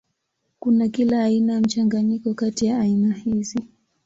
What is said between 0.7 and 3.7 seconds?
kila aina ya mchanganyiko kati ya aina hizi.